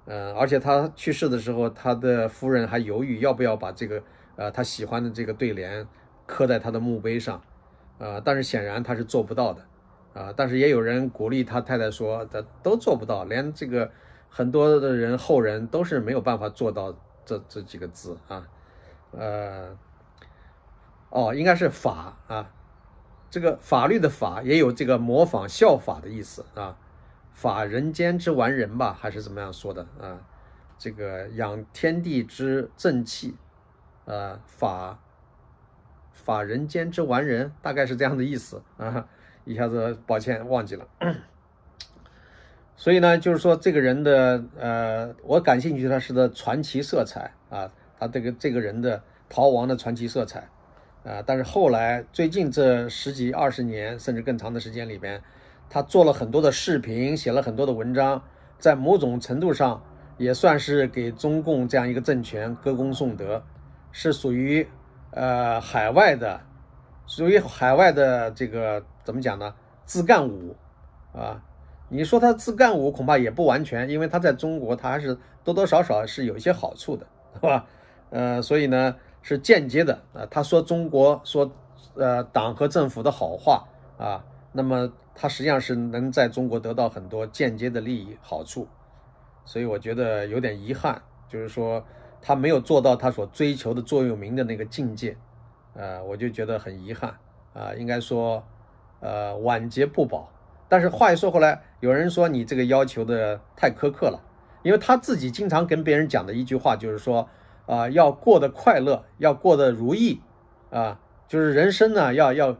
[0.06, 4.02] 呃，而且他去世的时候，他的夫人还犹豫要不要把这个，
[4.36, 5.86] 呃，他喜欢的这个对联
[6.26, 7.39] 刻在他的墓碑上，
[8.00, 9.63] 呃，但是显然他是做不到的，
[10.15, 13.92] 啊，但是也有人鼓励他太太说，他都做不到，连这个
[14.27, 16.92] 很多的人后人都是没有办法做到
[17.23, 18.48] 这这几个字啊，
[19.12, 19.77] 呃，
[21.12, 22.50] 哦，应该是法啊。
[23.31, 26.75] 这个法律的法也有这个模仿效法的意思啊，
[27.40, 30.19] 法人间之完人吧，还是怎么样说的啊？
[30.77, 33.37] 这个养天地之正气，
[34.04, 35.00] 呃，法
[36.12, 39.08] 法人间之完人，大概是这样的意思啊。
[39.46, 40.85] 一下子抱歉忘记了。
[42.75, 50.50] 所以呢，就是说这个人的呃，我感兴趣他是的传奇色彩啊，他这个这个人的逃亡的传奇色彩。
[51.06, 51.23] 啊！
[51.25, 55.23] 但是后来最近这十几二十年，甚至更长的时间里边，
[55.70, 58.24] 他做了很多的视频，写了很多的文章，
[58.58, 59.84] 在某种程度上
[60.17, 63.44] 也算是给中共这样一个政权歌功颂德，
[63.92, 64.67] 是属于
[65.12, 66.42] 呃海外的，
[67.06, 69.54] 属于海外的这个怎么讲呢？
[69.86, 70.56] 自干五
[71.13, 71.42] 啊，
[71.88, 77.06] 你说他自干五恐怕也不完全，因为他在中国他还是多多少少是有一些好处的，
[77.36, 77.65] 是吧？
[78.12, 81.52] 呃，所以呢是间接的啊，他说中国说
[81.96, 83.67] 呃党和政府的好话
[83.98, 84.92] 啊，那么
[85.22, 88.65] 他实际上是能在中国得到很多间接的利益好处。
[89.44, 91.84] 所以我觉得有点遗憾，就是说
[92.22, 95.17] 他没有做到他所追求的座右铭的那个境界，
[95.74, 97.13] 呃，我就觉得很遗憾
[97.54, 97.74] 啊。
[97.74, 98.42] 应该说，
[99.02, 100.32] 呃，晚节不保。
[100.70, 104.22] 但是话又说回来，有人说你这个要求的太苛刻了，
[104.63, 107.28] 因为他自己经常跟别人讲的一句话就是说，
[107.65, 110.22] 啊，要过得快乐，要过得如意，
[110.70, 110.98] 啊，
[111.28, 112.56] 就是人生呢要要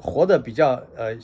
[0.00, 1.16] 活得比较呃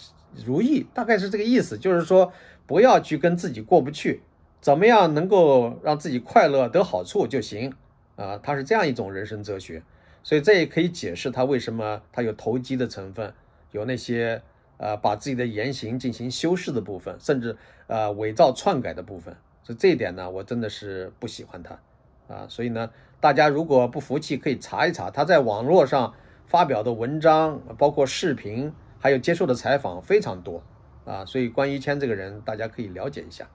[0.45, 2.33] 如意，大概是这个意思，就是说
[2.67, 4.23] 不要去跟自己过不去。
[4.61, 7.73] 怎么样能够让自己快乐得好处就行
[8.17, 8.37] 啊？
[8.43, 9.83] 他是这样一种人生哲学，
[10.25, 13.33] 所以这也可以解释他为什么他有投机的成分，
[13.71, 14.43] 有那些
[14.77, 17.57] 呃把自己的言行进行修饰的部分，甚至
[17.87, 19.37] 呃伪造篡改的部分。
[19.63, 21.79] 所以这一点呢，我真的是不喜欢他
[22.27, 22.47] 啊。
[22.49, 22.91] 所以呢，
[23.21, 26.13] 大家如果不服气，可以查一查他在网络上
[26.49, 30.63] 发表的文章，包括视频，还有接受的采访非常多
[31.05, 31.25] 啊。
[31.25, 33.47] 所以关于谦这个人，大家可以了解一下。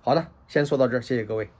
[0.00, 1.50] 好的，先说到这儿，谢谢各位。